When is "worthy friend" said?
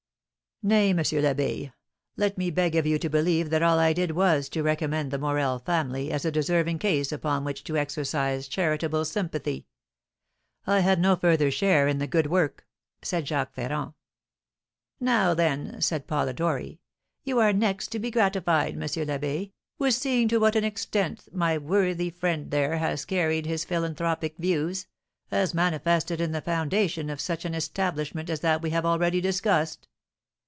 21.57-22.51